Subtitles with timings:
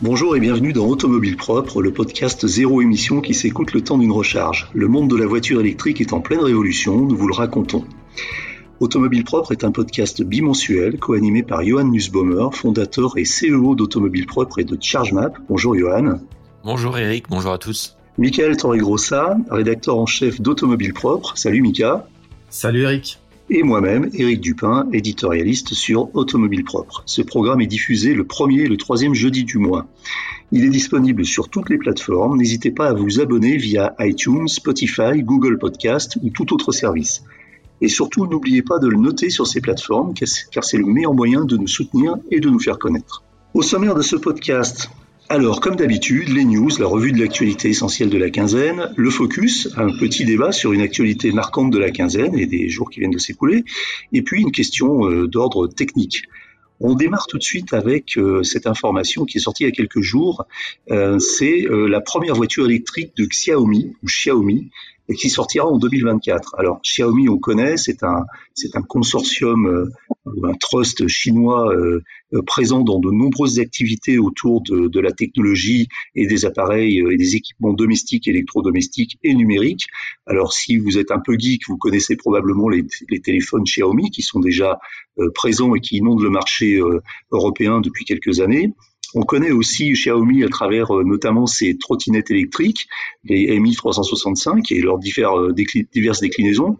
[0.00, 4.12] Bonjour et bienvenue dans Automobile Propre, le podcast zéro émission qui s'écoute le temps d'une
[4.12, 4.70] recharge.
[4.72, 7.84] Le monde de la voiture électrique est en pleine révolution, nous vous le racontons.
[8.78, 14.60] Automobile Propre est un podcast bimensuel co-animé par Johan Nussbaumer, fondateur et CEO d'Automobile Propre
[14.60, 15.36] et de ChargeMap.
[15.48, 16.20] Bonjour Johan.
[16.62, 17.96] Bonjour Eric, bonjour à tous.
[18.18, 21.32] Michael Torregrossa, rédacteur en chef d'Automobile Propre.
[21.36, 22.06] Salut Mika.
[22.50, 23.18] Salut Eric
[23.50, 27.02] et moi-même, Éric Dupin, éditorialiste sur Automobile Propre.
[27.06, 29.86] Ce programme est diffusé le premier et le troisième jeudi du mois.
[30.52, 32.38] Il est disponible sur toutes les plateformes.
[32.38, 37.24] N'hésitez pas à vous abonner via iTunes, Spotify, Google Podcast ou tout autre service.
[37.80, 40.12] Et surtout, n'oubliez pas de le noter sur ces plateformes,
[40.50, 43.22] car c'est le meilleur moyen de nous soutenir et de nous faire connaître.
[43.54, 44.90] Au sommaire de ce podcast,
[45.30, 49.68] alors, comme d'habitude, les news, la revue de l'actualité essentielle de la quinzaine, le focus,
[49.76, 53.10] un petit débat sur une actualité marquante de la quinzaine et des jours qui viennent
[53.10, 53.64] de s'écouler,
[54.14, 56.22] et puis une question euh, d'ordre technique.
[56.80, 59.72] On démarre tout de suite avec euh, cette information qui est sortie il y a
[59.72, 60.46] quelques jours.
[60.90, 64.70] Euh, c'est la première voiture électrique de Xiaomi ou Xiaomi
[65.08, 66.56] et qui sortira en 2024.
[66.58, 69.88] Alors Xiaomi, on connaît, c'est un c'est un consortium, euh,
[70.44, 72.02] un trust chinois euh,
[72.34, 77.16] euh, présent dans de nombreuses activités autour de, de, la technologie et des appareils et
[77.16, 79.86] des équipements domestiques, électrodomestiques et numériques.
[80.26, 84.22] Alors si vous êtes un peu geek, vous connaissez probablement les, les téléphones Xiaomi qui
[84.22, 84.78] sont déjà
[85.34, 86.80] présents et qui inondent le marché
[87.32, 88.72] européen depuis quelques années.
[89.14, 92.88] On connaît aussi Xiaomi à travers euh, notamment ses trottinettes électriques,
[93.24, 96.76] les Mi 365 et leurs euh, diverses déclinaisons.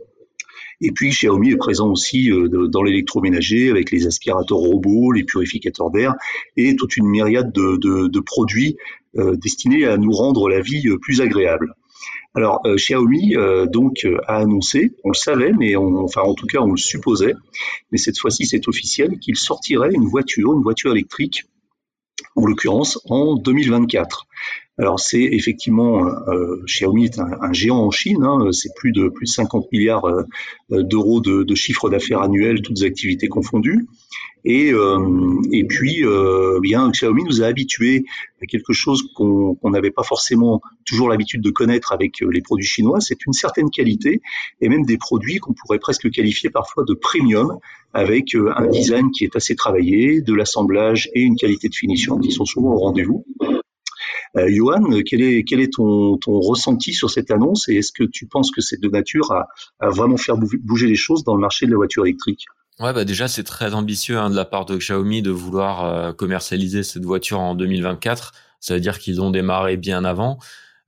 [0.80, 5.90] Et puis Xiaomi est présent aussi euh, dans l'électroménager avec les aspirateurs robots, les purificateurs
[5.90, 6.14] d'air
[6.56, 8.76] et toute une myriade de, produits
[9.14, 11.74] destinés à nous rendre la vie plus agréable.
[12.34, 13.34] Alors Xiaomi
[13.72, 17.34] donc a annoncé, on le savait, mais enfin en tout cas on le supposait,
[17.90, 21.46] mais cette fois-ci c'est officiel qu'il sortirait une voiture, une voiture électrique
[22.38, 24.26] en l'occurrence en 2024.
[24.78, 29.24] Alors c'est effectivement euh, Xiaomi est un, géant en Chine, hein, c'est plus de plus
[29.24, 30.24] de 50 milliards euh,
[30.70, 33.86] d'euros de, de, chiffre d'affaires annuel, toutes activités confondues.
[34.44, 38.04] Et, euh, et puis euh, bien Xiaomi nous a habitués
[38.40, 43.00] à quelque chose qu'on n'avait pas forcément toujours l'habitude de connaître avec les produits chinois,
[43.00, 44.22] c'est une certaine qualité
[44.60, 47.58] et même des produits qu'on pourrait presque qualifier parfois de premium,
[47.94, 52.30] avec un design qui est assez travaillé, de l'assemblage et une qualité de finition qui
[52.30, 53.24] sont souvent au rendez-vous.
[54.38, 58.60] Euh, Johan, quel est, ton, ressenti sur cette annonce et est-ce que tu penses que
[58.60, 59.46] c'est de nature à,
[59.90, 62.44] vraiment faire bouger les choses dans le marché de la voiture électrique?
[62.80, 66.12] Ouais, bah déjà c'est très ambitieux hein, de la part de Xiaomi de vouloir euh,
[66.12, 68.32] commercialiser cette voiture en 2024.
[68.60, 70.38] Ça veut dire qu'ils ont démarré bien avant.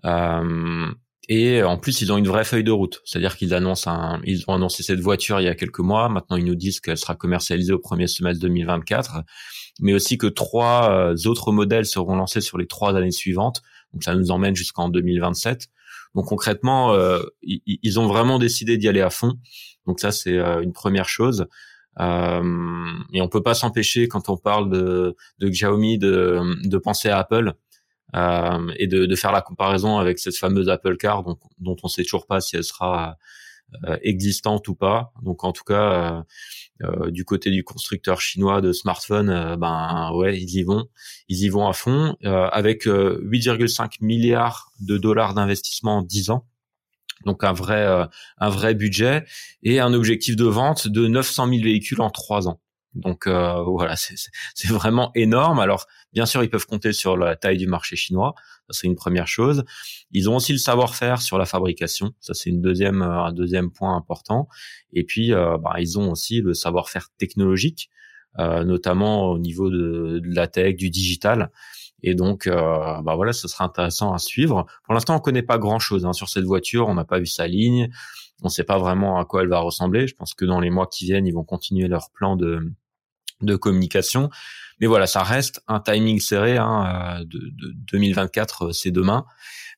[0.04, 0.86] Euh,
[1.28, 3.00] et en plus, ils ont une vraie feuille de route.
[3.04, 6.08] C'est-à-dire qu'ils annoncent ils ont annoncé cette voiture il y a quelques mois.
[6.08, 9.22] Maintenant, ils nous disent qu'elle sera commercialisée au premier semestre 2024,
[9.80, 13.62] mais aussi que trois euh, autres modèles seront lancés sur les trois années suivantes.
[13.92, 15.68] Donc, ça nous emmène jusqu'en 2027.
[16.14, 19.34] Donc, concrètement, euh, ils, ont vraiment décidé d'y aller à fond.
[19.86, 21.46] Donc, ça, c'est euh, une première chose.
[21.98, 27.54] Euh, et on peut pas s'empêcher quand on parle de, Xiaomi de, penser à Apple
[28.14, 32.02] euh, et de, faire la comparaison avec cette fameuse Apple Car dont, dont on sait
[32.02, 33.16] toujours pas si elle sera
[33.84, 35.12] euh, existante ou pas.
[35.22, 36.24] Donc en tout cas,
[36.82, 40.86] euh, euh du côté du constructeur chinois de smartphones, euh, ben ouais, ils y vont,
[41.28, 46.46] ils y vont à fond avec 8,5 milliards de dollars d'investissement en 10 ans.
[47.26, 48.08] Donc un vrai
[48.38, 49.24] un vrai budget
[49.62, 52.60] et un objectif de vente de 900 000 véhicules en 3 ans.
[52.94, 55.60] Donc euh, voilà, c'est vraiment énorme.
[55.60, 58.34] Alors bien sûr, ils peuvent compter sur la taille du marché chinois,
[58.68, 59.64] ça c'est une première chose.
[60.10, 63.70] Ils ont aussi le savoir-faire sur la fabrication, ça c'est une deuxième euh, un deuxième
[63.70, 64.48] point important.
[64.92, 67.90] Et puis euh, bah, ils ont aussi le savoir-faire technologique,
[68.38, 71.50] notamment au niveau de, de, la tech, du digital.
[72.02, 74.66] Et donc, bah voilà, ce sera intéressant à suivre.
[74.84, 76.88] Pour l'instant, on connaît pas grand-chose hein, sur cette voiture.
[76.88, 77.90] On n'a pas vu sa ligne.
[78.42, 80.06] On ne sait pas vraiment à quoi elle va ressembler.
[80.06, 82.72] Je pense que dans les mois qui viennent, ils vont continuer leur plan de
[83.42, 84.30] de communication.
[84.80, 86.56] Mais voilà, ça reste un timing serré.
[86.56, 89.24] Hein, euh, de, de 2024, euh, c'est demain.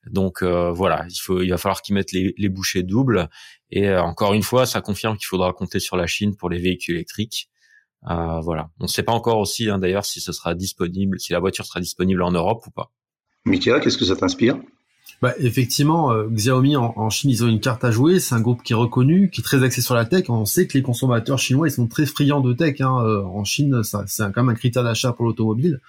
[0.06, 3.28] Donc euh, voilà, il faut, il va falloir qu'ils mettent les, les bouchées doubles.
[3.70, 6.96] Et encore une fois, ça confirme qu'il faudra compter sur la Chine pour les véhicules
[6.96, 7.48] électriques.
[8.02, 8.70] voilà.
[8.80, 11.64] On ne sait pas encore aussi hein, d'ailleurs si ce sera disponible, si la voiture
[11.64, 12.92] sera disponible en Europe ou pas.
[13.44, 14.58] Mika, qu'est-ce que ça t'inspire?
[15.22, 18.19] Bah, effectivement, euh, Xiaomi en, Chine, ils ont une carte à jouer.
[18.19, 20.28] C'est un groupe qui est reconnu, qui est très axé sur la tech.
[20.28, 22.80] On sait que les consommateurs chinois, ils sont très friands de tech.
[22.80, 22.98] Hein.
[23.04, 25.80] Euh, en Chine, c'est quand même un critère d'achat pour l'automobile.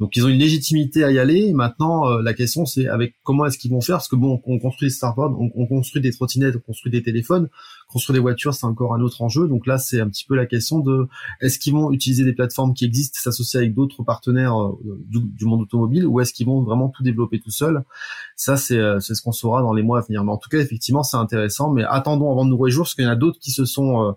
[0.00, 1.52] Donc ils ont une légitimité à y aller.
[1.52, 3.96] Maintenant, euh, la question c'est avec comment est-ce qu'ils vont faire?
[3.96, 7.50] Parce que bon, on construit des startups, on, construit des trottinettes, on construit des téléphones,
[7.86, 9.46] construire des voitures, c'est encore un autre enjeu.
[9.46, 11.06] Donc là, c'est un petit peu la question de
[11.42, 15.60] est-ce qu'ils vont utiliser des plateformes qui existent, s'associer avec d'autres partenaires euh, du, monde
[15.62, 17.84] automobile, ou est-ce qu'ils vont vraiment tout développer tout seuls?
[18.36, 20.24] Ça, c'est euh, ce qu'on saura dans les mois à venir.
[20.24, 21.70] Mais en tout cas, effectivement, c'est intéressant.
[21.70, 24.14] Mais attendons avant de nous réjouir, parce qu'il y en a d'autres qui se sont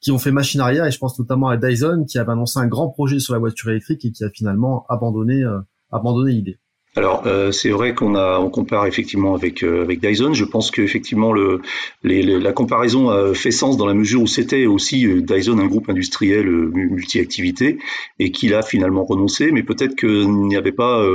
[0.00, 2.88] qui ont fait machine et je pense notamment à Dyson qui avait annoncé un grand
[2.88, 5.60] projet sur la voiture électrique et qui a finalement abandonné euh,
[5.92, 6.59] abandonné l'idée.
[6.96, 10.32] Alors euh, c'est vrai qu'on a on compare effectivement avec euh, avec Dyson.
[10.32, 11.60] Je pense qu'effectivement le
[12.02, 15.66] les, la comparaison a fait sens dans la mesure où c'était aussi euh, Dyson un
[15.66, 17.78] groupe industriel multi-activité
[18.18, 19.52] et qu'il a finalement renoncé.
[19.52, 21.06] Mais peut-être qu'il n'y avait pas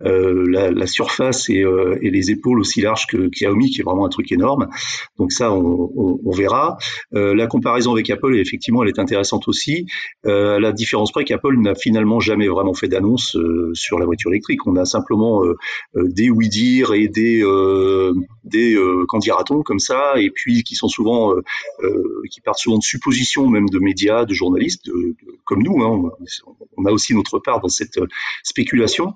[0.00, 1.64] la, la, surface et,
[2.02, 4.68] et, les épaules aussi larges que Xiaomi, qui est vraiment un truc énorme.
[5.18, 6.76] Donc ça on, on, on verra.
[7.12, 9.86] la comparaison avec Apple effectivement elle est intéressante aussi.
[10.26, 13.36] à la différence près qu'Apple n'a finalement jamais vraiment fait d'annonce
[13.72, 14.66] sur la voiture électrique.
[14.66, 15.56] On a simplement euh,
[15.96, 18.12] euh, des oui-dire et des euh,
[18.44, 18.76] des
[19.08, 21.34] candidatons comme ça, et puis qui sont souvent
[22.30, 24.90] qui partent souvent de suppositions même de médias, de journalistes,
[25.44, 25.82] comme nous.
[25.82, 26.10] Hein,
[26.76, 27.98] on a aussi notre part dans cette
[28.42, 29.14] spéculation.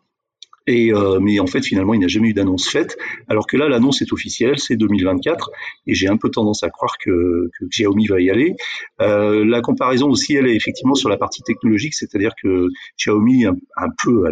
[0.67, 2.97] Et euh, mais en fait, finalement, il n'a jamais eu d'annonce faite.
[3.29, 5.51] Alors que là, l'annonce est officielle, c'est 2024,
[5.87, 8.55] et j'ai un peu tendance à croire que, que Xiaomi va y aller.
[9.01, 12.69] Euh, la comparaison aussi, elle est effectivement sur la partie technologique, c'est-à-dire que
[12.99, 14.31] Xiaomi, un, un peu à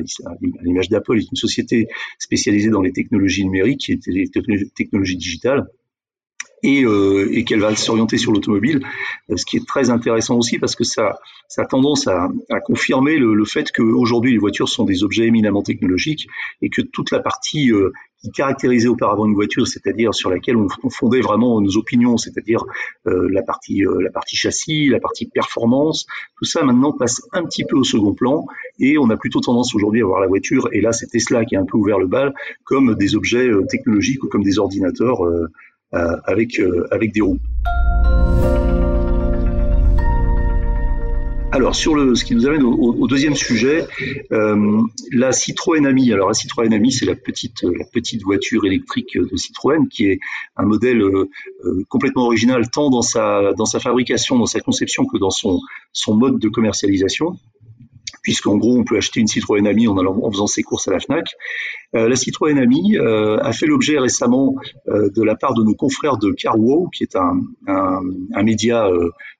[0.62, 1.86] l'image d'Apple, est une société
[2.19, 4.28] spécialisée dans les technologies numériques, et les
[4.75, 5.66] technologies digitales
[6.64, 8.81] et, euh, et qu'elle va s'orienter sur l'automobile,
[9.31, 12.61] euh, ce qui est très intéressant aussi parce que ça, ça a tendance à, à
[12.61, 16.26] confirmer le, le fait qu'aujourd'hui les voitures sont des objets éminemment technologiques
[16.62, 17.93] et que toute la partie euh,
[18.25, 22.64] qui caractérisait auparavant une voiture, c'est-à-dire sur laquelle on, fondait vraiment nos opinions, c'est-à-dire
[23.06, 26.06] euh, la partie euh, la partie châssis, la partie performance,
[26.38, 28.46] tout ça maintenant passe un petit peu au second plan
[28.81, 31.55] et on a plutôt tendance aujourd'hui à voir la voiture et là c'est Tesla qui
[31.56, 32.32] a un peu ouvert le bal
[32.64, 35.49] comme des objets technologiques ou comme des ordinateurs euh,
[36.25, 37.38] avec, euh, avec des roues.
[41.52, 43.87] Alors sur ce qui nous amène au, deuxième sujet,
[44.32, 44.82] euh,
[45.12, 46.12] la Citroën Ami.
[46.12, 50.19] Alors la Citroën Ami, c'est la petite voiture électrique de Citroën qui est
[50.56, 51.00] un modèle
[51.88, 55.61] complètement original tant dans sa fabrication, dans sa conception que dans son
[56.08, 57.38] mode de commercialisation
[58.25, 60.93] puisqu'en gros, on peut acheter une Citroën Ami en, allant, en faisant ses courses à
[60.93, 61.26] la FNAC.
[61.94, 64.56] Euh, la Citroën Ami euh, a fait l'objet récemment
[64.88, 68.00] euh, de la part de nos confrères de CarWow, qui est un, un,
[68.35, 68.88] un média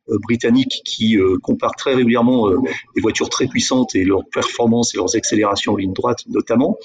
[0.07, 5.73] britannique qui compare très régulièrement des voitures très puissantes et leurs performances et leurs accélérations
[5.73, 6.77] en ligne droite notamment.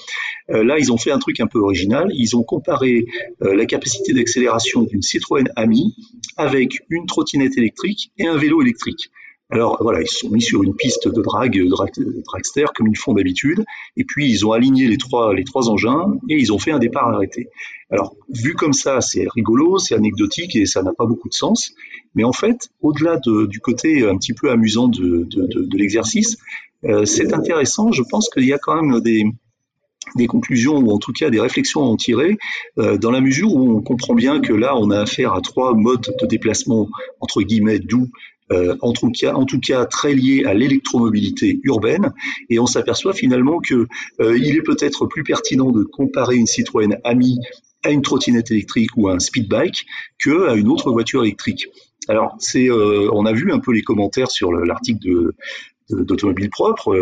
[0.48, 2.08] là, ils ont fait un truc un peu original.
[2.14, 3.04] Ils ont comparé
[3.40, 5.94] la capacité d'accélération d'une Citroën Ami
[6.38, 9.10] avec une trottinette électrique et un vélo électrique.
[9.52, 13.14] Alors voilà, ils se sont mis sur une piste de drag, dragster comme ils font
[13.14, 13.64] d'habitude,
[13.96, 16.78] et puis ils ont aligné les trois, les trois engins et ils ont fait un
[16.78, 17.48] départ arrêté.
[17.90, 21.72] Alors vu comme ça, c'est rigolo, c'est anecdotique et ça n'a pas beaucoup de sens,
[22.14, 25.26] mais en fait, au-delà du côté un petit peu amusant de,
[25.76, 26.38] l'exercice,
[26.84, 27.90] euh, c'est intéressant.
[27.90, 29.24] Je pense qu'il y a quand même des,
[30.16, 32.38] des conclusions ou en tout cas des réflexions à en tirer
[32.78, 35.74] euh, dans la mesure où on comprend bien que là on a affaire à trois
[35.74, 36.88] modes de déplacement
[37.20, 38.08] entre guillemets doux
[38.52, 42.12] euh, en, tout cas, en tout cas très lié à l'électromobilité urbaine,
[42.48, 43.86] et on s'aperçoit finalement que
[44.20, 47.38] euh, il est peut-être plus pertinent de comparer une Citroën Ami
[47.84, 49.86] à une trottinette électrique ou à un speedbike
[50.18, 51.68] que à une autre voiture électrique.
[52.08, 55.34] Alors, c'est, euh, on a vu un peu les commentaires sur l'article de,
[55.90, 56.96] d'automobile propre.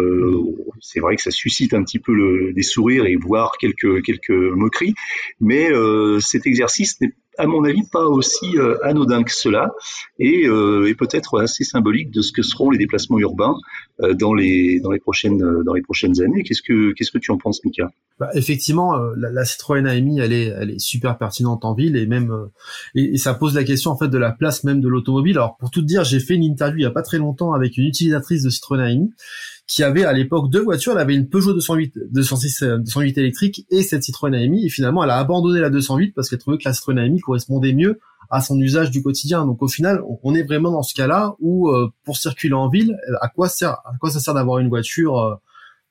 [0.80, 4.30] c'est vrai que ça suscite un petit peu le, des sourires et voire quelques quelques
[4.30, 4.94] moqueries,
[5.40, 5.68] mais
[6.20, 9.70] cet exercice n'est à mon avis, pas aussi euh, anodin que cela
[10.18, 13.54] et, euh, et peut-être assez symbolique de ce que seront les déplacements urbains
[14.02, 16.42] euh, dans les dans les prochaines dans les prochaines années.
[16.42, 17.90] Qu'est-ce que qu'est-ce que tu en penses, Mika?
[18.18, 22.06] Bah, Effectivement, la, la, Citroën AMI, elle est elle est super pertinente en ville et
[22.06, 22.32] même
[22.96, 25.36] et, et, ça pose la question en fait de la place même de l'automobile.
[25.36, 27.76] Alors pour tout dire, j'ai fait une interview il y a pas très longtemps avec
[27.76, 29.10] une utilisatrice de Citroën AMI
[29.68, 30.92] qui avait à l'époque deux voitures.
[30.94, 34.66] Elle avait une Peugeot 208, 206, 208 électrique et cette Citroën AMI.
[34.66, 37.74] Et finalement, elle a abandonné la 208 parce qu'elle trouvait que la Citroën AMI correspondait
[37.74, 39.46] mieux à son usage du quotidien.
[39.46, 42.96] Donc au final, on est vraiment dans ce cas-là où euh, pour circuler en ville,
[43.20, 45.38] à quoi sert, à quoi ça sert d'avoir une voiture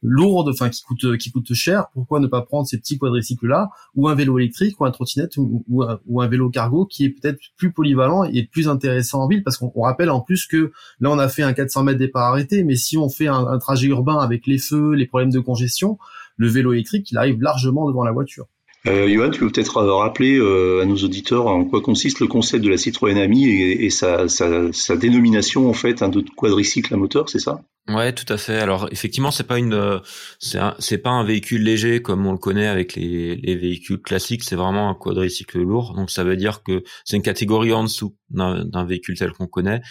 [0.04, 1.88] euh, lourde, enfin qui coûte qui coûte cher.
[1.94, 5.38] Pourquoi ne pas prendre ces petits quadricycles là, ou un vélo électrique, ou un trottinette,
[5.38, 9.58] ou, un, vélo cargo qui est peut-être plus polyvalent et plus intéressant en ville, parce
[9.58, 12.76] qu'on rappelle en plus que là on a fait un 400 mètres départ arrêté, mais
[12.76, 15.98] si on fait un trajet urbain avec les feux, les problèmes de congestion,
[16.38, 18.48] le vélo électrique il arrive largement devant la voiture.
[18.88, 22.64] Euh, Johan, tu peux peut-être rappeler euh, à nos auditeurs en quoi consiste le concept
[22.64, 26.98] de la Citroën Ami et, sa, sa, sa, dénomination en fait un de quadricycle à
[26.98, 27.62] moteur, c'est ça?
[27.90, 28.58] Ouais, tout à fait.
[28.58, 30.02] Alors effectivement, c'est pas une,
[30.40, 34.44] c'est pas un véhicule léger comme on le connaît avec les, les véhicules classiques.
[34.44, 35.94] C'est vraiment un quadricycle lourd.
[35.94, 39.82] Donc ça veut dire que c'est une catégorie en dessous d'un véhicule tel qu'on connaît.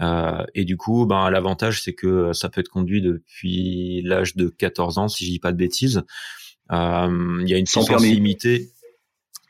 [0.00, 4.48] Euh, et du coup, ben l'avantage c'est que ça peut être conduit depuis l'âge de
[4.48, 6.02] 14 ans, si je dis pas de bêtises.
[6.72, 8.70] Euh, il y a une sans permis limitée.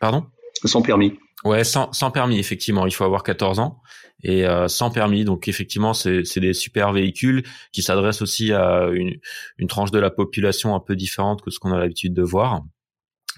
[0.00, 0.26] Pardon?
[0.64, 1.18] Sans permis.
[1.44, 2.86] Ouais, sans, sans permis, effectivement.
[2.86, 3.80] Il faut avoir 14 ans
[4.22, 5.24] et euh, sans permis.
[5.24, 9.18] Donc effectivement, c'est des super véhicules qui s'adressent aussi à une,
[9.58, 12.62] une, tranche de la population un peu différente que ce qu'on a l'habitude de voir.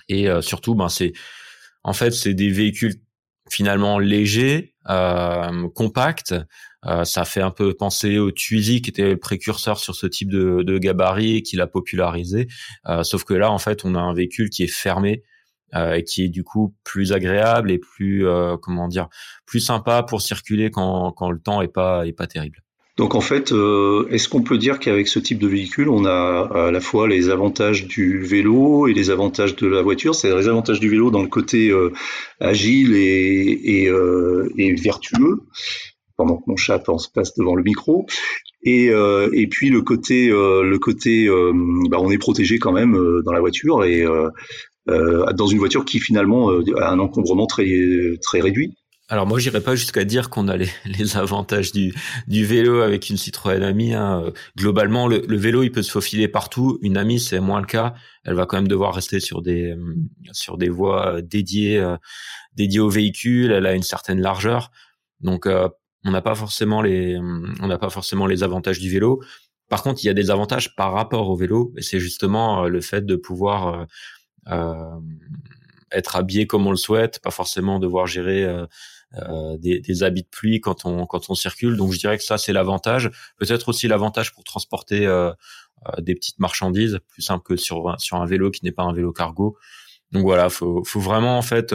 [0.08, 1.12] Et euh, surtout, ben c'est
[1.84, 2.94] en fait c'est des véhicules
[3.50, 6.34] finalement légers, euh, compacts.
[6.84, 10.30] Euh, ça fait un peu penser au Twizy qui était le précurseur sur ce type
[10.30, 12.48] de, de gabarit et qui l'a popularisé.
[12.88, 15.22] Euh, sauf que là, en fait, on a un véhicule qui est fermé,
[15.74, 19.08] euh, et qui est du coup plus agréable et plus euh, comment dire
[19.46, 22.62] plus sympa pour circuler quand, quand le temps est pas est pas terrible.
[22.99, 26.66] Donc en fait, euh, est-ce qu'on peut dire qu'avec ce type de véhicule, on a
[26.66, 30.14] à la fois les avantages du vélo et les avantages de la voiture?
[30.14, 31.72] C'est les avantages du vélo dans le côté
[32.38, 33.88] agile et,
[34.58, 35.40] et, vertueux,
[36.16, 38.06] pendant que mon chat passe devant le micro.
[38.62, 38.90] Et,
[39.50, 41.28] puis le côté, le côté,
[41.88, 44.06] bah, on est protégé quand même dans la voiture et
[44.88, 47.66] euh, dans une voiture qui finalement euh, a un encombrement très
[48.20, 48.75] très réduit.
[49.12, 51.95] Alors moi, j'irais pas jusqu'à dire qu'on a les, les, avantages du,
[52.28, 53.92] du vélo avec une Citroën Ami.
[53.92, 54.33] Hein.
[54.57, 56.78] Globalement, le, le, vélo, il peut se faufiler partout.
[56.81, 57.92] Une Ami, c'est moins le cas.
[58.25, 59.76] Elle va quand même devoir rester sur des
[60.33, 61.99] sur des voies dédiées euh,
[62.54, 63.52] dédiées au véhicule.
[63.52, 64.71] Elle a une certaine largeur,
[65.21, 65.69] donc euh,
[66.07, 69.23] on n'a pas forcément les on n'a pas forcément les avantages du vélo.
[69.69, 72.81] Par contre, il y a des avantages par rapport au vélo, et c'est justement le
[72.81, 73.87] fait de pouvoir
[74.49, 74.99] euh,
[75.90, 78.47] être habillé comme on le souhaite, pas forcément devoir gérer
[79.16, 81.76] euh, euh, des, des, habits de pluie quand on quand on circule.
[81.76, 83.11] Donc je dirais que ça c'est l'avantage.
[83.37, 85.00] Peut-être aussi l'avantage pour transporter
[85.99, 89.12] des petites marchandises, plus simple que sur sur un vélo qui n'est pas un vélo
[89.12, 89.57] cargo.
[90.12, 91.75] Donc voilà, faut faut vraiment en fait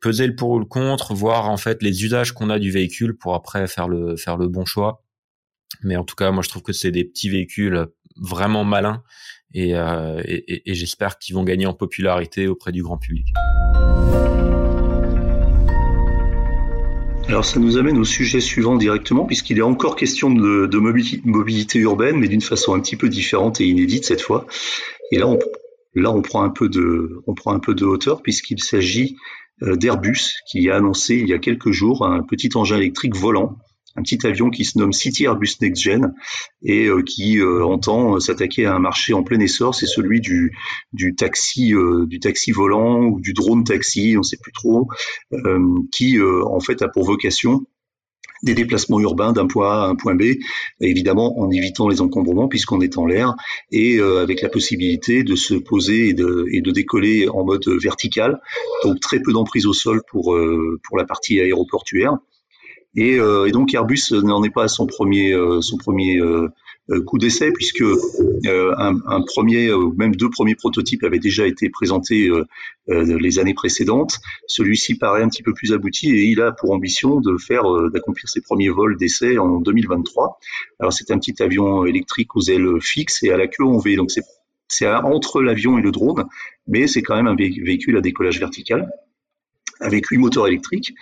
[0.00, 3.16] peser le pour ou le contre, voir en fait les usages qu'on a du véhicule
[3.16, 5.02] pour après faire le faire le bon choix.
[5.82, 7.86] Mais en tout cas, moi je trouve que c'est des petits véhicules
[8.16, 9.02] vraiment malins
[9.56, 13.26] euh, et, et, j'espère qu'ils vont gagner en popularité auprès du grand public.
[17.28, 20.78] Alors ça nous amène au sujet suivant directement, puisqu'il est encore question de,
[21.24, 24.46] mobilité urbaine, mais d'une façon un petit peu différente et inédite cette fois.
[25.10, 25.38] Et là, on,
[25.94, 29.16] là, on prend un peu de, on prend un peu de hauteur, puisqu'il s'agit
[29.62, 33.56] euh, d'Airbus, qui a annoncé il y a quelques jours un petit engin électrique volant
[33.96, 36.14] un petit avion qui se nomme City Airbus Next Gen
[36.62, 40.52] et euh, qui euh, entend s'attaquer à un marché en plein essor, c'est celui du,
[41.16, 44.88] taxi euh, du taxi volant ou du drone taxi, on ne sait plus trop,
[45.92, 47.66] qui en fait a pour vocation
[48.42, 50.34] des déplacements urbains d'un point A à un point B,
[50.80, 53.34] évidemment en évitant les encombrements puisqu'on est en l'air
[53.70, 58.40] et avec la possibilité de se poser et de, et de décoller en mode vertical,
[58.84, 60.36] donc très peu d'emprise au sol pour,
[60.82, 62.18] pour la partie aéroportuaire.
[62.96, 66.48] Et, euh, et, donc Airbus n'en est pas à son premier, euh, son premier euh,
[67.06, 67.82] coup d'essai puisque
[68.46, 72.30] un, un, premier, même deux premiers prototypes avaient déjà été présentés
[72.88, 74.20] les années précédentes.
[74.48, 78.28] Celui-ci paraît un petit peu plus abouti et il a pour ambition de faire, d'accomplir
[78.28, 80.38] ses premiers vols d'essai en 2023.
[80.78, 83.96] Alors c'est un petit avion électrique aux ailes fixes et à la queue en V,
[83.96, 84.24] donc c'est
[84.68, 86.24] c'est entre l'avion et le drone,
[86.66, 88.90] mais c'est quand même un véhicule à décollage vertical
[89.84, 90.94] avec huit moteurs électriques.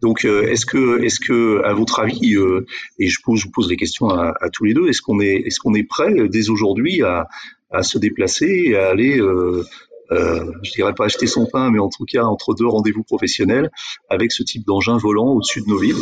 [0.00, 2.64] Donc, euh, est-ce que, est-ce que, à votre avis, euh,
[2.98, 5.42] et je, pose, je vous pose les questions à, tous les deux, est-ce qu'on est,
[5.46, 7.26] est-ce qu'on est prêt dès aujourd'hui à,
[7.70, 9.64] à se déplacer et à aller, euh,
[10.12, 13.70] euh, je dirais pas acheter son pain, mais en tout cas entre deux rendez-vous professionnels
[14.08, 15.96] avec ce type d'engin volant au-dessus de nos villes?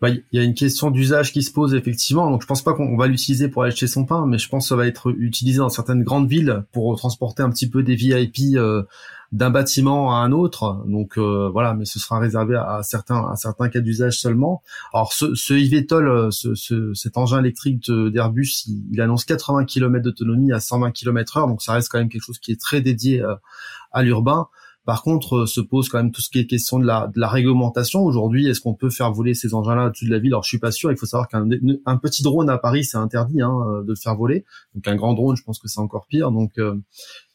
[0.00, 2.30] Bah, il y a une question d'usage qui se pose effectivement.
[2.30, 4.64] Donc je pense pas qu'on va l'utiliser pour aller acheter son pain, mais je pense
[4.64, 7.96] que ça va être utilisé dans certaines grandes villes pour transporter un petit peu des
[7.96, 8.84] VIP euh,
[9.32, 10.84] d'un bâtiment à un autre.
[10.86, 14.62] Donc euh, voilà, mais ce sera réservé à, certains à certains cas d'usage seulement.
[14.92, 20.52] Alors ce, ce euh, ce, ce, cet engin électrique d'Airbus, il, annonce 80 km d'autonomie
[20.52, 23.24] à 120 km/h, donc ça reste quand même quelque chose qui est très dédié
[23.90, 24.46] à l'urbain.
[24.88, 27.28] Par contre, se pose quand même tout ce qui est question de la, de la
[27.28, 28.02] réglementation.
[28.06, 30.32] Aujourd'hui, est-ce qu'on peut faire voler ces engins-là au-dessus de la ville?
[30.32, 30.90] Alors, je suis pas sûr.
[30.90, 31.46] Il faut savoir qu'un
[31.84, 34.46] un petit drone à Paris, c'est interdit hein, de le faire voler.
[34.74, 36.32] Donc, un grand drone, je pense que c'est encore pire.
[36.32, 36.72] Donc, il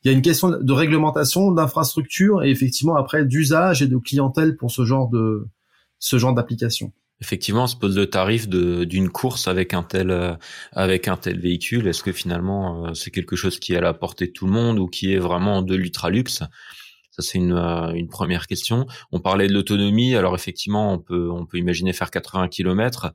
[0.03, 4.71] y a une question de réglementation, d'infrastructure et effectivement après d'usage et de clientèle pour
[4.71, 5.47] ce genre de
[5.99, 6.91] ce genre d'application
[7.21, 10.33] effectivement, on se pose le tarif d'une course avec un tel euh,
[10.73, 11.87] avec un tel véhicule.
[11.87, 14.51] Est-ce que finalement euh, c'est quelque chose qui est à la portée de tout le
[14.51, 16.43] monde ou qui est vraiment de l'ultra luxe
[17.15, 18.85] ça c'est une, euh, une première question.
[19.11, 23.13] On parlait de l'autonomie, alors effectivement on peut on peut imaginer faire 80 km,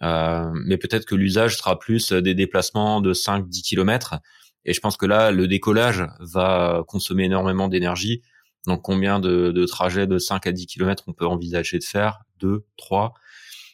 [0.00, 4.18] mais peut-être que l'usage sera plus des déplacements de 5-10 km.
[4.64, 8.22] Et je pense que là le décollage va consommer énormément d'énergie.
[8.66, 12.20] Donc combien de, de trajets de 5 à 10 km on peut envisager de faire?
[12.40, 13.14] 2, 3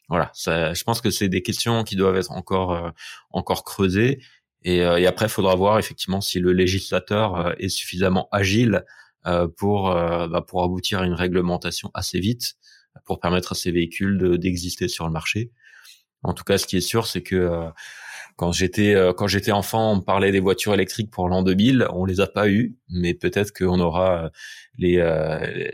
[0.08, 2.90] voilà, je pense que c'est des questions qui doivent être encore euh,
[3.30, 4.20] encore creusées.
[4.62, 8.84] Et, euh, et après, il faudra voir effectivement si le législateur euh, est suffisamment agile
[9.56, 12.54] pour bah, pour aboutir à une réglementation assez vite
[13.04, 15.50] pour permettre à ces véhicules d'exister sur le marché.
[16.22, 17.68] En tout cas, ce qui est sûr, c'est que
[18.36, 22.20] quand j'étais quand j'étais enfant, on parlait des voitures électriques pour l'an 2000, on les
[22.20, 24.30] a pas eues, mais peut-être qu'on aura
[24.78, 24.96] les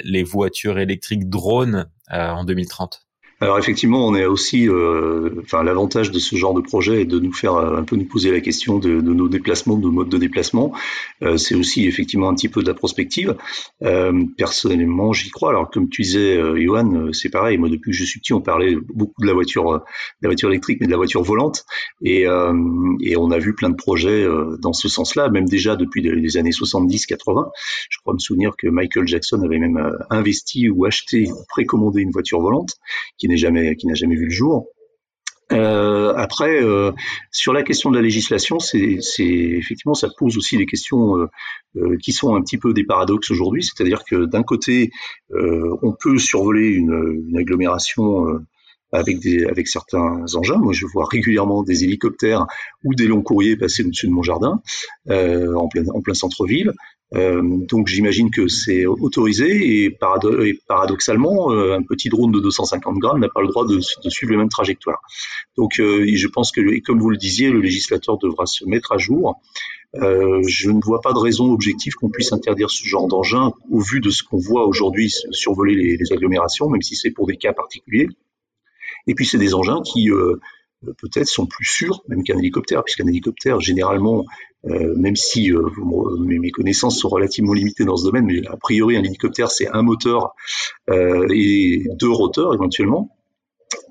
[0.04, 3.06] les voitures électriques drones en 2030.
[3.42, 7.18] Alors effectivement, on est aussi, euh, enfin l'avantage de ce genre de projet est de
[7.18, 10.08] nous faire euh, un peu nous poser la question de, nos déplacements, de nos modes
[10.08, 10.72] de déplacement.
[11.22, 13.34] Euh, c'est aussi effectivement un petit peu de la prospective.
[13.82, 15.50] Euh, personnellement, j'y crois.
[15.50, 17.58] Alors comme tu disais, euh, Johan, euh, c'est pareil.
[17.58, 19.78] Moi, depuis que je suis petit, on parlait beaucoup de la voiture, de
[20.22, 21.64] la voiture électrique, mais de la voiture volante.
[22.00, 24.24] Et, et on a vu plein de projets
[24.60, 27.50] dans ce sens-là, même déjà depuis les années 70-80.
[27.90, 32.10] Je crois me souvenir que Michael Jackson avait même investi ou acheté ou précommandé une
[32.10, 32.76] voiture volante
[33.18, 34.68] qui jamais, qui n'a jamais vu le jour.
[35.52, 36.92] Euh, après, euh,
[37.30, 41.28] sur la question de la législation, c'est effectivement ça pose aussi des questions
[41.76, 43.62] euh, qui sont un petit peu des paradoxes aujourd'hui.
[43.62, 44.90] C'est-à-dire que d'un côté,
[45.30, 48.26] on peut survoler une, une agglomération
[48.92, 50.58] avec des avec certains engins.
[50.58, 52.46] Moi, je vois régulièrement des hélicoptères
[52.84, 54.60] ou des longs courriers passer au-dessus de mon jardin
[55.08, 56.72] en plein en plein centre-ville.
[57.14, 63.20] Euh, donc j'imagine que c'est autorisé et, paradoxalement, euh, un petit drone de 250 grammes
[63.20, 65.02] n'a pas le droit de, suivre les mêmes trajectoires.
[65.56, 68.98] Donc euh, je pense que, comme vous le disiez, le législateur devra se mettre à
[68.98, 69.40] jour.
[69.94, 74.00] je ne vois pas de raison objective qu'on puisse interdire ce genre d'engin au vu
[74.00, 77.52] de ce qu'on voit aujourd'hui survoler les, les, agglomérations, même si c'est pour des cas
[77.52, 78.08] particuliers.
[79.06, 80.10] Et puis c'est des engins qui
[80.98, 84.24] peut-être sont plus sûrs même qu'un hélicoptère, puisqu'un hélicoptère, généralement,
[84.66, 85.68] euh, même si euh,
[86.20, 89.82] mes connaissances sont relativement limitées dans ce domaine, mais a priori un hélicoptère c'est un
[89.82, 90.34] moteur
[90.90, 93.16] euh, et deux roteurs éventuellement.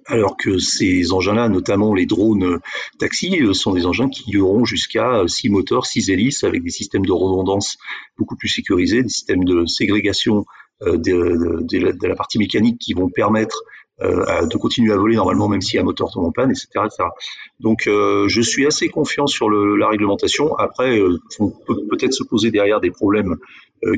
[0.08, 2.60] Alors que ces engins-là, notamment les drones
[3.00, 7.12] taxis, sont des engins qui auront jusqu'à six moteurs, six hélices, avec des systèmes de
[7.12, 7.78] redondance
[8.18, 10.46] beaucoup plus sécurisés, des systèmes de ségrégation
[10.82, 13.64] de, de, la partie mécanique qui vont permettre
[14.04, 16.68] euh, de continuer à voler normalement même si un moteur tombe en panne, etc.
[16.86, 17.04] etc.
[17.60, 20.56] Donc euh, je suis assez confiant sur le, la réglementation.
[20.56, 23.38] Après, euh, on peut peut-être se poser derrière des problèmes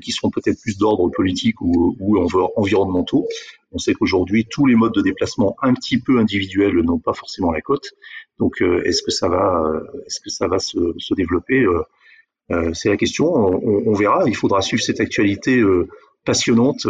[0.02, 2.18] qui seront peut-être plus d'ordre politique ou, ou
[2.56, 3.28] environnementaux.
[3.74, 7.52] On sait qu'aujourd'hui, tous les modes de déplacement un petit peu individuels n'ont pas forcément
[7.52, 7.90] la cote.
[8.40, 9.62] Donc, est-ce que ça va,
[10.06, 11.66] est-ce que ça va se, se développer
[12.72, 13.26] C'est la question.
[13.26, 14.24] On, on, verra.
[14.26, 15.62] Il faudra suivre cette actualité
[16.24, 16.88] passionnante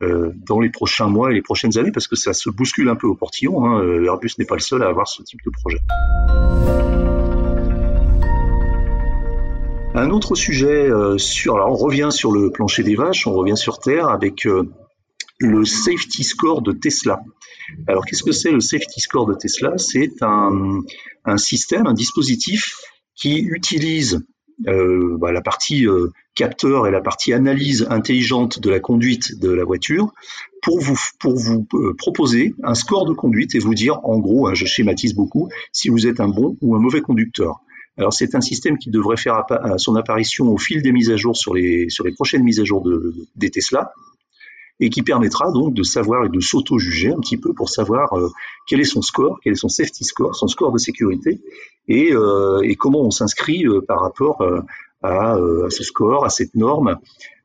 [0.00, 3.06] dans les prochains mois et les prochaines années parce que ça se bouscule un peu
[3.06, 3.64] au portillon.
[3.64, 3.82] Hein.
[3.82, 5.78] Euh, Airbus n'est pas le seul à avoir ce type de projet.
[9.94, 13.56] Un autre sujet euh, sur, alors on revient sur le plancher des vaches, on revient
[13.56, 14.46] sur Terre avec
[15.40, 17.20] le safety score de Tesla.
[17.86, 19.76] Alors qu'est-ce que c'est le safety score de Tesla?
[19.78, 20.82] C'est un,
[21.36, 22.76] système, un dispositif
[23.14, 24.26] qui utilise
[24.68, 29.50] euh, bah, la partie euh, capteur et la partie analyse intelligente de la conduite de
[29.50, 30.12] la voiture
[30.62, 34.48] pour vous, pour vous euh, proposer un score de conduite et vous dire, en gros,
[34.48, 37.60] hein, je schématise beaucoup, si vous êtes un bon ou un mauvais conducteur.
[37.96, 39.44] Alors c'est un système qui devrait faire
[39.76, 42.64] son apparition au fil des mises à jour sur les, sur les prochaines mises à
[42.64, 43.92] jour de, des Tesla
[44.80, 48.28] et qui permettra donc de savoir et de s'auto-juger un petit peu pour savoir euh,
[48.66, 51.40] quel est son score, quel est son safety score, son score de sécurité,
[51.86, 54.42] et, euh, comment on s'inscrit euh, par rapport
[55.02, 55.36] à, à,
[55.68, 56.96] ce score, à cette norme,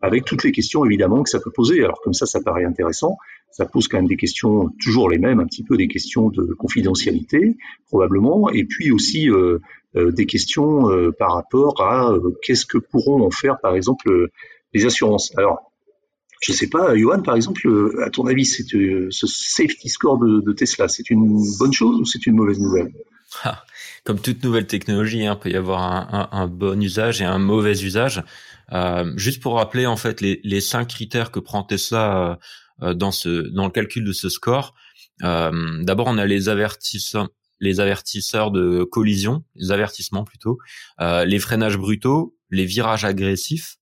[0.02, 1.84] avec toutes les questions évidemment que ça peut poser.
[1.84, 3.18] Alors comme ça, ça paraît intéressant.
[3.52, 6.54] Ça pose quand même des questions toujours les mêmes, un petit peu des questions de
[6.54, 7.56] confidentialité
[7.88, 9.30] probablement, et puis aussi
[9.96, 14.28] des questions par rapport à qu'est-ce que pourront en faire par exemple
[14.74, 15.32] les assurances.
[15.38, 15.72] Alors
[16.42, 17.68] je sais pas, Johan, par exemple,
[18.04, 22.26] à ton avis, euh, ce safety score de, Tesla, c'est une bonne chose ou c'est
[22.26, 22.92] une mauvaise nouvelle?
[23.44, 23.64] Ah,
[24.04, 27.82] Comme toute nouvelle technologie, il hein, peut y avoir un, bon usage et un mauvais
[27.84, 28.24] usage.
[29.16, 32.40] juste pour rappeler en fait les, les cinq critères que prend Tesla
[32.82, 34.74] dans ce dans le calcul de ce score.
[35.22, 37.30] D'abord, on a les avertisseurs
[37.62, 40.60] les avertisseurs de collision, les avertissements plutôt,
[41.00, 43.78] les freinages brutaux, les virages agressifs,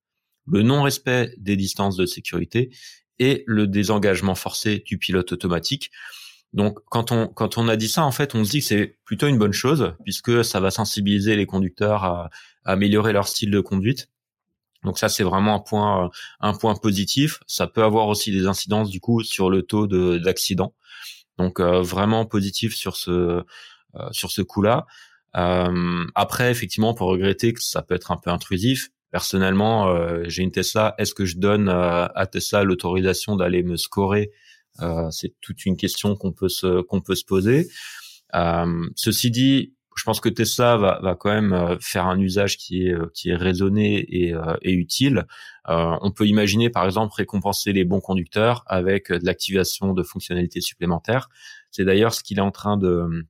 [0.48, 2.72] le non-respect des distances de sécurité
[3.20, 5.92] et le désengagement forcé du pilote automatique.
[6.54, 8.98] Donc quand on quand on a dit ça en fait, on se dit que c'est
[9.06, 12.30] plutôt une bonne chose puisque ça va sensibiliser les conducteurs à,
[12.66, 14.10] améliorer leur style de conduite.
[14.84, 17.40] Donc ça c'est vraiment un point un point positif.
[17.48, 20.74] Ça peut avoir aussi des incidences du coup sur le taux d'accident.
[21.38, 23.12] Donc euh, vraiment positif sur ce
[23.96, 24.86] euh, sur ce coup-là.
[25.36, 28.90] Euh, après effectivement peut regretter que ça peut être un peu intrusif.
[29.14, 30.96] Personnellement, euh, j'ai une Tesla.
[30.98, 34.32] Est-ce que je donne euh, à Tesla l'autorisation d'aller me scorer?
[34.82, 37.68] Euh, C'est toute une question qu'on peut se qu'on peut se poser.
[38.96, 42.96] ceci dit, je pense que Tesla va, va quand même faire un usage qui est
[43.14, 45.28] qui est raisonné et, et utile.
[45.68, 51.30] on peut imaginer par exemple récompenser les bons conducteurs avec de l'activation de fonctionnalités supplémentaires.
[51.70, 53.28] C'est d'ailleurs ce qu'il est en train de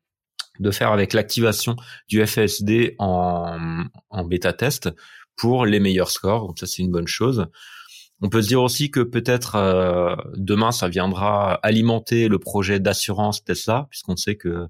[0.60, 1.76] de faire avec l'activation
[2.08, 4.90] du FSD en, en bêta test
[5.36, 6.48] pour les meilleurs scores.
[6.48, 7.48] Donc ça, c'est une bonne chose.
[8.22, 13.44] On peut se dire aussi que peut-être euh, demain, ça viendra alimenter le projet d'assurance
[13.44, 14.68] Tesla, puisqu'on sait que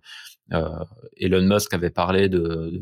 [0.54, 0.70] euh,
[1.18, 2.82] Elon Musk avait parlé de,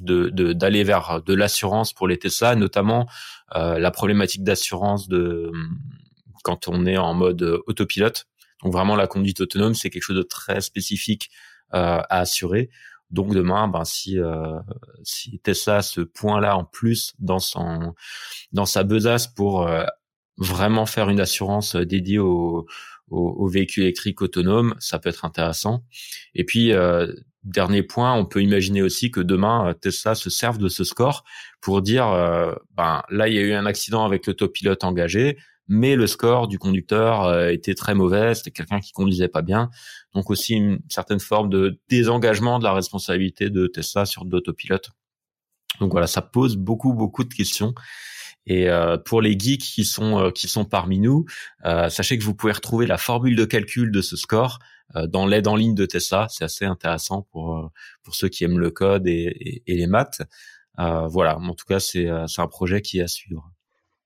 [0.00, 3.06] de d'aller vers de l'assurance pour les Tesla, notamment
[3.54, 5.52] euh, la problématique d'assurance de
[6.42, 8.26] quand on est en mode autopilote.
[8.62, 11.30] Donc vraiment la conduite autonome, c'est quelque chose de très spécifique
[11.72, 12.70] à assurer.
[13.10, 14.58] Donc demain, ben si euh,
[15.02, 17.94] si Tesla a ce point-là en plus dans son
[18.52, 19.84] dans sa besace pour euh,
[20.36, 22.66] vraiment faire une assurance euh, dédiée aux
[23.08, 25.84] au, véhicules électriques autonomes, ça peut être intéressant.
[26.36, 30.68] Et puis euh, dernier point, on peut imaginer aussi que demain Tesla se serve de
[30.68, 31.24] ce score
[31.60, 32.06] pour dire
[32.76, 35.36] ben là il y a eu un accident avec l'autopilote engagé,
[35.70, 39.70] mais le score du conducteur euh, était très mauvais, c'était quelqu'un qui conduisait pas bien.
[40.14, 44.90] Donc aussi une certaine forme de désengagement de la responsabilité de Tesla sur d'autopilote.
[45.78, 47.74] Donc voilà, ça pose beaucoup beaucoup de questions.
[48.46, 51.26] Et euh, pour les geeks qui sont euh, qui sont parmi nous,
[51.62, 54.58] sachez que vous pouvez retrouver la formule de calcul de ce score
[55.06, 56.26] dans l'aide en ligne de Tesla.
[56.30, 57.70] C'est assez intéressant pour
[58.02, 60.22] pour ceux qui aiment le code et, et, les maths.
[60.76, 63.52] voilà, en tout cas c'est c'est un projet qui est à suivre.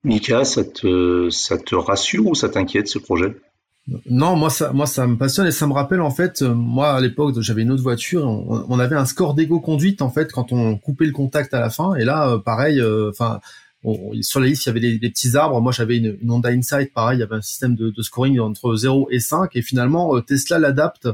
[0.04, 3.34] Mika, ça te, ça te rassure ou ça t'inquiète ce projet?
[3.86, 6.94] Non, moi ça, moi ça me passionne et ça me rappelle en fait, euh, moi
[6.94, 10.52] à l'époque j'avais une autre voiture, on, avait un score d'égo conduite en fait quand
[10.52, 11.94] on coupait le contact à la fin.
[11.96, 13.40] Et là euh, pareil, euh, enfin
[14.22, 17.18] sur la liste il y avait des, petits arbres, moi j'avais une, Honda Insight pareil,
[17.18, 21.06] il y avait un système de, scoring entre 0 et 5 et finalement Tesla l'adapte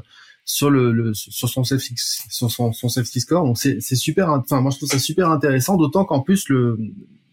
[0.44, 3.44] sur le, sur son safety son, son safety score.
[3.44, 6.78] Donc c'est super, enfin moi je trouve ça super intéressant d'autant qu'en plus le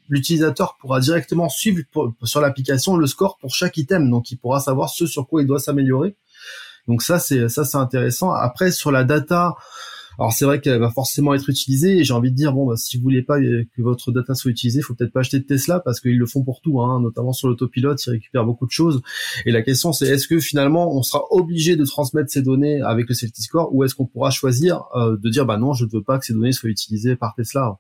[0.10, 1.82] l'utilisateur pourra directement suivre
[2.24, 5.48] sur l'application le score pour chaque item, donc il pourra savoir ce sur quoi il
[5.48, 6.16] doit s'améliorer.
[6.88, 8.32] Donc ça c'est ça c'est intéressant.
[8.32, 9.56] Après sur la data,
[10.20, 12.76] alors c'est vrai qu'elle va forcément être utilisée et j'ai envie de dire bon bah,
[12.78, 15.44] si vous voulez pas que votre data soit utilisée, il faut peut-être pas acheter de
[15.44, 18.72] Tesla parce qu'ils le font pour tout, hein, notamment sur l'autopilote, ils récupèrent beaucoup de
[18.72, 19.02] choses.
[19.46, 23.10] Et la question c'est est-ce que finalement on sera obligé de transmettre ces données avec
[23.10, 25.90] le safety score ou est-ce qu'on pourra choisir euh, de dire bah non je ne
[25.92, 27.78] veux pas que ces données soient utilisées par Tesla?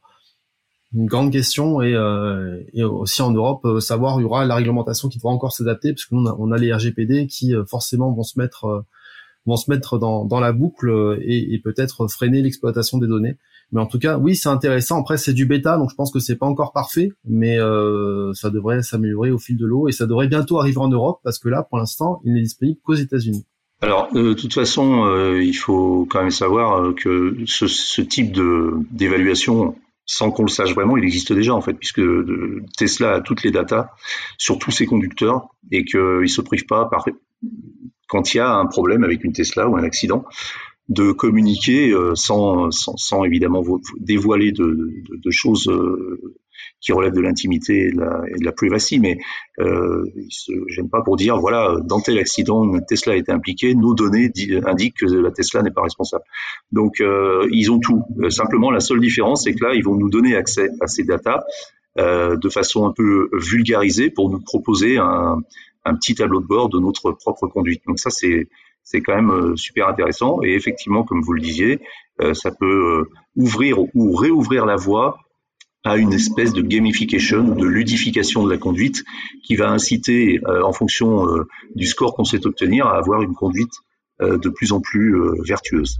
[0.93, 4.55] Une grande question et, euh, et aussi en Europe euh, savoir il y aura la
[4.55, 8.11] réglementation qui devra encore s'adapter parce qu'on a, on a les RGPD qui euh, forcément
[8.13, 8.81] vont se mettre euh,
[9.45, 13.37] vont se mettre dans, dans la boucle et, et peut-être freiner l'exploitation des données.
[13.71, 15.01] Mais en tout cas oui c'est intéressant.
[15.01, 18.49] Après c'est du bêta donc je pense que c'est pas encore parfait mais euh, ça
[18.49, 21.49] devrait s'améliorer au fil de l'eau et ça devrait bientôt arriver en Europe parce que
[21.49, 23.45] là pour l'instant il n'est disponible qu'aux États-Unis.
[23.79, 28.71] Alors, de toute façon, euh, il faut quand même savoir que ce, ce type de
[28.89, 29.75] d'évaluation
[30.07, 32.01] sans qu'on le sache vraiment, il existe déjà en fait, puisque
[32.77, 33.91] Tesla a toutes les datas
[34.37, 37.05] sur tous ses conducteurs et qu'il se prive pas par
[38.07, 40.25] quand il y a un problème avec une Tesla ou un accident
[40.87, 43.61] de communiquer euh, sans, sans, sans évidemment
[43.99, 44.63] dévoiler de,
[45.09, 46.37] de, de choses euh,
[46.81, 49.17] qui relèvent de l'intimité et, de la privacy, mais
[49.59, 50.03] euh,
[50.67, 54.31] gêne pas pour dire voilà dans tel accident Tesla a été impliquée, nos données
[54.65, 56.23] indiquent que la Tesla n'est pas responsable.
[56.71, 58.03] Donc euh, ils ont tout.
[58.19, 61.03] Euh, simplement la seule différence c'est que là ils vont nous donner accès à ces
[61.03, 61.43] datas
[61.97, 65.39] euh, de façon un peu vulgarisée pour nous proposer un,
[65.85, 67.81] un petit tableau de bord de notre propre conduite.
[67.87, 68.47] Donc ça c'est
[68.83, 71.81] c'est quand même euh, super intéressant et effectivement comme vous le disiez
[72.21, 75.17] euh, ça peut ouvrir ou réouvrir la voie
[75.87, 79.03] à une espèce de gamification, de ludification de la conduite
[79.43, 83.33] qui va inciter, euh, en fonction euh, du score qu'on sait obtenir, à avoir une
[83.33, 83.71] conduite
[84.21, 85.99] euh, de plus en plus vertueuse.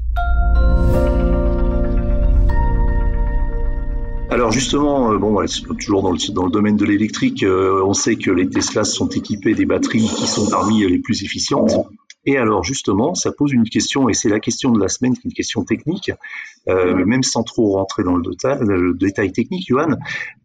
[4.29, 5.43] alors justement, bon,
[5.79, 9.55] toujours dans le, dans le domaine de l'électrique, on sait que les Tesla sont équipés
[9.55, 11.71] des batteries qui sont parmi les plus efficientes.
[12.27, 15.21] Et alors justement, ça pose une question, et c'est la question de la semaine, qui
[15.21, 16.11] est une question technique,
[16.67, 19.95] euh, même sans trop rentrer dans le détail, le détail technique, Johan,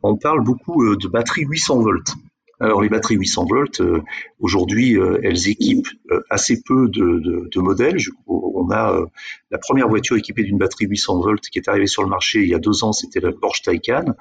[0.02, 2.14] on parle beaucoup de batteries 800 volts.
[2.62, 4.02] Alors les batteries 800 volts, euh,
[4.38, 7.98] aujourd'hui, euh, elles équipent euh, assez peu de, modèles.
[8.28, 9.04] on a
[9.50, 12.48] la première voiture équipée d'une batterie 800 volts qui est arrivée sur le marché il
[12.48, 14.14] y a deux ans, c'était la Porsche Taycan.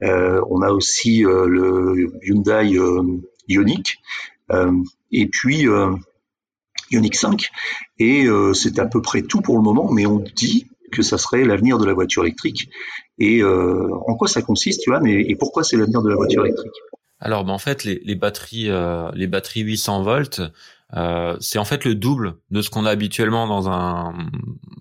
[0.00, 2.76] on a aussi le Hyundai
[3.48, 3.98] Ioniq
[5.12, 5.66] et puis
[6.90, 7.50] Ioniq 5.
[7.98, 11.44] Et c'est à peu près tout pour le moment, mais on dit que ça serait
[11.44, 12.68] l'avenir de la voiture électrique.
[13.18, 16.72] Et en quoi ça consiste, tu vois, et pourquoi c'est l'avenir de la voiture électrique?
[17.24, 20.42] Alors, ben, en fait, les, batteries, euh, les batteries 800 volts,
[20.94, 24.12] euh, c'est en fait le double de ce qu'on a habituellement dans un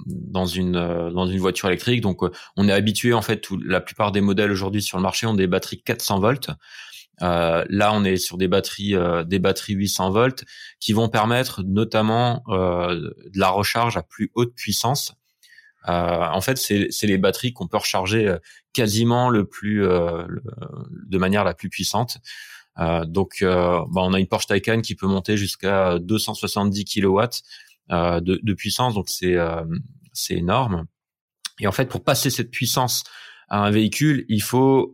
[0.05, 2.01] dans une euh, dans une voiture électrique.
[2.01, 2.19] Donc,
[2.57, 5.47] on est habitué en fait, la plupart des modèles aujourd'hui sur le marché ont des
[5.47, 6.49] batteries 400 volts.
[7.19, 8.95] Là, on est sur des batteries
[9.25, 10.43] des batteries 800 volts
[10.79, 15.13] qui vont permettre notamment de la recharge à plus haute puissance.
[15.89, 18.37] Euh, en fait, c'est les batteries qu'on peut recharger euh,
[18.71, 20.25] quasiment le plus, euh,
[21.07, 22.17] de manière la plus puissante.
[22.77, 27.21] donc, bah, on a une Porsche Taycan qui peut monter jusqu'à 270 kW
[27.89, 29.37] de, de, puissance, donc c'est
[30.13, 30.85] c'est énorme.
[31.59, 33.03] Et en fait, pour passer cette puissance
[33.49, 34.93] à un véhicule, il faut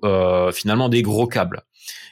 [0.53, 1.63] finalement des gros câbles.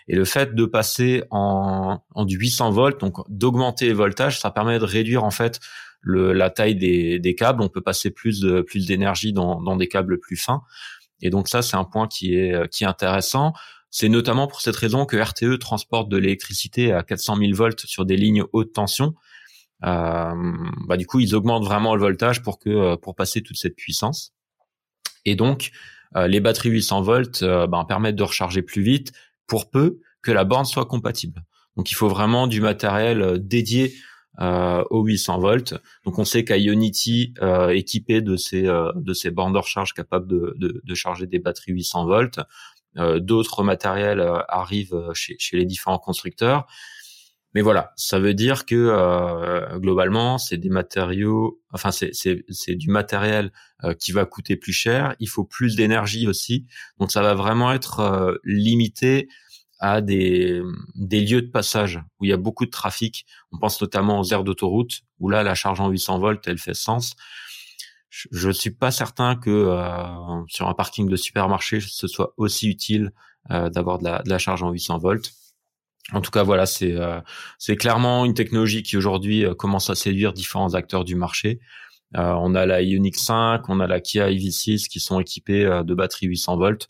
[0.07, 4.51] Et le fait de passer en, en du 800 volts, donc d'augmenter les voltages, ça
[4.51, 5.59] permet de réduire en fait
[6.03, 7.61] la taille des, câbles.
[7.61, 10.61] On peut passer plus de plus d'énergie dans, dans des câbles plus fins.
[11.21, 13.53] Et donc ça, c'est un point qui est qui est intéressant.
[13.89, 18.05] C'est notamment pour cette raison que RTE transporte de l'électricité à 400 000 volts sur
[18.05, 19.13] des lignes haute tension.
[19.83, 20.33] Euh,
[20.87, 24.33] bah du coup, ils augmentent vraiment le voltage pour que pour passer toute cette puissance.
[25.25, 29.11] Et donc, euh, les batteries 800 volts euh, bah, permettent de recharger plus vite
[29.47, 31.43] pour peu que la borne soit compatible.
[31.75, 33.93] Donc, il faut vraiment du matériel dédié
[34.39, 35.73] euh, aux 800 volts.
[36.05, 40.27] Donc on sait qu'Ionity euh, équipé de ces euh, de ces bornes de recharge capables
[40.27, 42.39] de, de, charger des batteries 800 volts.
[42.97, 46.67] Euh, d'autres matériels euh, arrivent chez les différents constructeurs.
[47.53, 53.51] Mais voilà, ça veut dire que globalement, c'est des matériaux, enfin c'est c'est du matériel
[53.99, 55.15] qui va coûter plus cher.
[55.19, 56.65] Il faut plus d'énergie aussi,
[56.99, 59.27] donc ça va vraiment être limité
[59.79, 60.61] à des,
[60.95, 63.25] des lieux de passage où il y a beaucoup de trafic.
[63.51, 66.73] On pense notamment aux aires d'autoroute où là, la charge en 800 volts, elle fait
[66.73, 67.15] sens.
[68.09, 72.67] Je ne suis pas certain que euh, sur un parking de supermarché, ce soit aussi
[72.67, 73.11] utile
[73.51, 75.31] euh, d'avoir de la, de la, charge en 800 volts.
[76.13, 77.19] En tout cas, voilà, c'est euh,
[77.77, 81.59] clairement une technologie qui aujourd'hui commence à séduire différents acteurs du marché.
[82.13, 86.27] on a la Ioniq 5, on a la Kia EV6 qui sont équipés de batteries
[86.27, 86.89] 800 volts.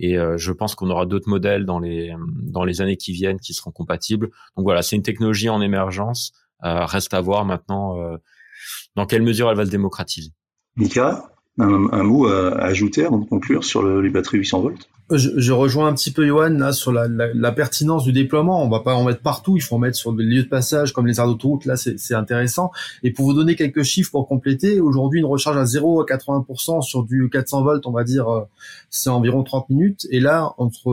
[0.00, 3.38] Et euh, je pense qu'on aura d'autres modèles dans les dans les années qui viennent
[3.38, 4.30] qui seront compatibles.
[4.56, 6.32] Donc voilà, c'est une technologie en émergence.
[6.64, 8.16] Euh, reste à voir maintenant euh,
[8.96, 10.30] dans quelle mesure elle va se démocratiser.
[10.76, 14.88] Mika, un, mot à, ajouter avant de conclure sur le, les batteries 800 volts?
[15.10, 18.64] Je, je, rejoins un petit peu Johan là sur la, la, pertinence du déploiement.
[18.64, 20.92] On va pas en mettre partout, il faut en mettre sur des lieux de passage
[20.92, 21.64] comme les aires d'autoroute.
[21.64, 22.70] Là, c'est intéressant.
[23.02, 26.82] Et pour vous donner quelques chiffres pour compléter, aujourd'hui une recharge à 0 à 80%
[26.82, 28.42] sur du 400 volts, on va dire, euh,
[28.88, 30.06] c'est environ 30 minutes.
[30.10, 30.90] Et là, entre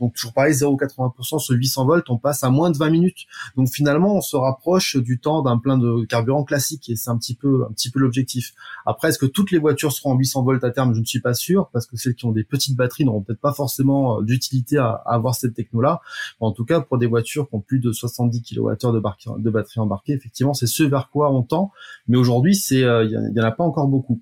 [0.00, 2.90] donc toujours pareil 0 à 80% sur 800 volts, on passe à moins de 20
[2.90, 3.26] minutes.
[3.56, 6.88] Donc finalement, on se rapproche du temps d'un plein de carburant classique.
[6.88, 8.54] Et c'est un petit peu un petit peu l'objectif.
[8.86, 10.94] Après, est-ce que toutes les voitures seront en 800 volts à terme?
[10.94, 13.52] Je ne suis pas sûr parce que celles qui ont des petites batteries n'auront pas
[13.52, 16.00] forcément euh, d'utilité à, avoir cette techno-là.
[16.40, 19.80] En tout cas, pour des voitures qui ont plus de 70 kWh de, de batterie
[19.80, 21.72] embarquée, effectivement, c'est ce vers quoi on tend.
[22.08, 24.20] Mais aujourd'hui, c'est il euh, y, en a pas encore beaucoup.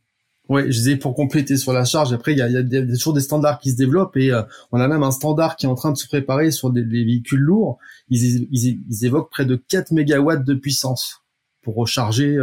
[0.48, 2.12] Oui, je disais pour compléter sur la charge.
[2.12, 4.81] Après, il y a, y a, toujours des standards qui se développent et euh, on
[4.81, 7.79] a même un standard qui est en train de se préparer sur des, véhicules lourds.
[8.09, 11.22] Ils, ils, évoquent près de 4 mégawatts de puissance
[11.62, 12.37] pour recharger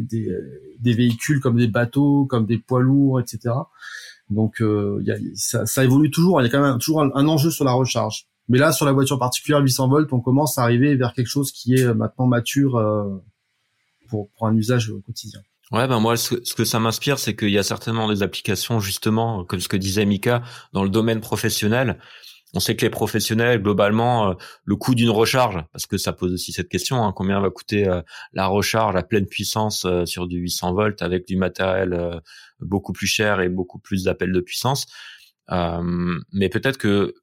[0.00, 0.28] des,
[0.80, 3.54] des, véhicules comme des bateaux, comme des poids lourds, etc.
[4.30, 5.02] Donc euh,
[5.34, 6.40] ça, évolue toujours.
[6.40, 8.26] Il y a quand même toujours un, enjeu sur la recharge.
[8.48, 11.52] Mais là, sur la voiture particulière 800 volts, on commence à arriver vers quelque chose
[11.52, 13.04] qui est euh, maintenant mature euh,
[14.08, 15.40] pour, pour un usage quotidien.
[15.72, 19.44] Ouais, ben moi, ce, que ça m'inspire, c'est qu'il y a certainement des applications, justement,
[19.44, 21.98] comme ce que disait Mika, dans le domaine professionnel,
[22.56, 26.32] on sait que les professionnels, globalement, euh, le coût d'une recharge, parce que ça pose
[26.32, 28.00] aussi cette question, hein, combien va coûter euh,
[28.32, 32.20] la recharge à pleine puissance euh, sur du 800 volts avec du matériel
[32.60, 34.86] beaucoup plus cher et beaucoup plus d'appels de puissance.
[36.32, 37.14] mais peut-être que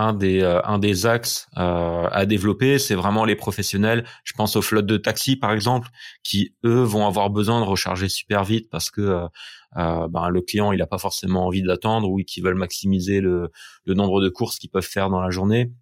[0.00, 4.04] un des un des axes à développer, c'est vraiment les professionnels.
[4.24, 5.88] Je pense aux flottes de taxi par exemple,
[6.22, 9.26] qui eux vont avoir besoin de recharger super vite parce que
[9.76, 13.50] ben, le client il a pas forcément envie d'attendre ou qui veulent maximiser le,
[13.84, 15.72] le nombre de courses qu'ils peuvent faire dans la journée.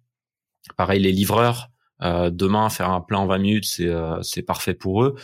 [0.77, 1.69] Pareil les livreurs.
[2.01, 3.89] demain faire un plein en 20 minutes c'est
[4.21, 5.15] c'est parfait pour eux.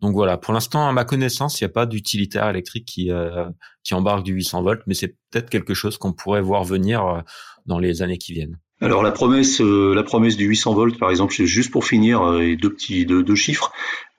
[0.00, 3.48] Donc voilà, pour l'instant, à ma connaissance, il n'y a pas d'utilitaire électrique qui, euh,
[3.84, 7.20] qui embarque du 800 volts, mais c'est peut-être quelque chose qu'on pourrait voir venir euh,
[7.66, 8.58] dans les années qui viennent.
[8.80, 12.56] Alors la promesse, euh, la promesse du 800 volts, par exemple, juste pour finir, euh,
[12.56, 13.72] deux petits deux chiffres.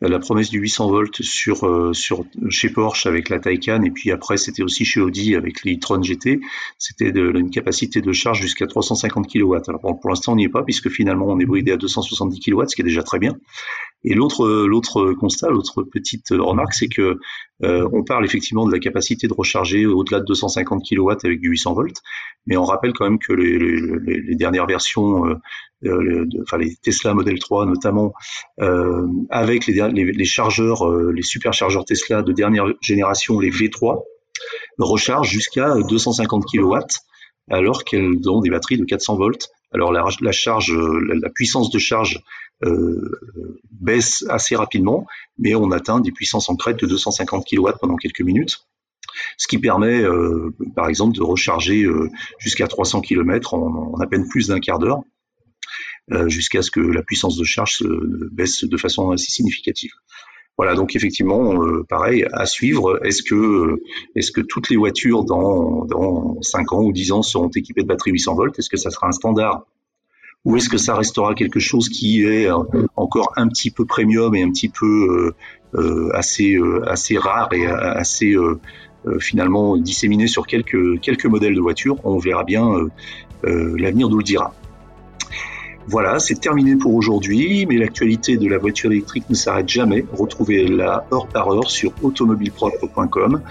[0.03, 4.11] Euh, la promesse du 800 volts sur sur chez Porsche avec la Taycan et puis
[4.11, 6.41] après c'était aussi chez Audi avec les e-tron GT,
[6.77, 9.55] c'était une capacité de charge jusqu'à 350 kW.
[9.67, 12.63] Alors pour l'instant on n'y est pas puisque finalement on est bridé à 270 kW,
[12.67, 13.37] ce qui est déjà très bien.
[14.03, 17.19] Et l'autre constat, l'autre petite remarque, c'est que
[17.61, 21.73] on parle effectivement de la capacité de recharger au-delà de 250 kW avec du 800
[21.73, 22.01] volts,
[22.47, 25.35] mais on rappelle quand même que les, dernières versions, euh,
[25.85, 28.13] euh enfin les Tesla Model 3 notamment,
[28.61, 34.03] euh, avec les, les, chargeurs, euh, les superchargeurs Tesla de dernière génération, les V3,
[34.77, 36.77] rechargent jusqu'à 250 kW
[37.49, 39.49] alors qu'elles ont des batteries de 400 volts.
[39.73, 42.21] Alors la, charge, la, puissance de charge
[42.63, 43.19] euh,
[43.71, 45.05] baisse assez rapidement,
[45.37, 48.65] mais on atteint des puissances en crête de 250 kW pendant quelques minutes
[49.37, 54.27] ce qui permet, euh, par exemple, de recharger euh, jusqu'à 300 km en, à peine
[54.27, 55.03] plus d'un quart d'heure, euh,
[56.27, 59.91] jusqu'à ce que la puissance de charge se baisse de façon assez significative.
[60.57, 62.99] Voilà, donc effectivement, pareil, à suivre.
[63.05, 63.81] Est-ce que,
[64.15, 67.87] est-ce que toutes les voitures dans, dans 5 ans ou 10 ans seront équipées de
[67.87, 68.59] batteries 800 volts?
[68.59, 69.65] Est-ce que ça sera un standard?
[70.43, 72.49] Ou est-ce que ça restera quelque chose qui est
[72.95, 75.33] encore un petit peu premium et un petit peu
[76.13, 78.35] assez assez rare et assez
[79.07, 81.97] euh, finalement disséminé sur quelques, quelques modèles de voitures?
[82.03, 82.89] On verra bien, euh,
[83.45, 84.53] euh, l'avenir nous le dira.
[85.87, 90.05] Voilà, c'est terminé pour aujourd'hui, mais l'actualité de la voiture électrique ne s'arrête jamais.
[90.13, 93.41] Retrouvez-la heure par heure sur automobilepropre.com.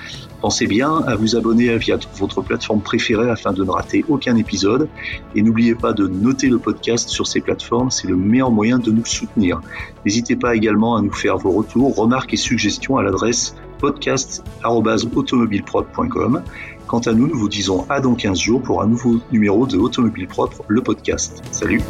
[0.40, 4.88] Pensez bien à vous abonner via votre plateforme préférée afin de ne rater aucun épisode.
[5.35, 8.90] Et n'oubliez pas de noter le podcast sur ces plateformes, c'est le meilleur moyen de
[8.90, 9.61] nous soutenir.
[10.07, 16.43] N'hésitez pas également à nous faire vos retours, remarques et suggestions à l'adresse podcast.automobilepropre.com.
[16.90, 19.79] Quant à nous, nous vous disons à dans 15 jours pour un nouveau numéro de
[19.79, 21.40] Automobile Propre, le podcast.
[21.53, 21.81] Salut